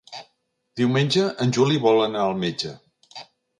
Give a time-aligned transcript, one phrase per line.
[0.81, 2.75] Diumenge en Juli vol anar al metge.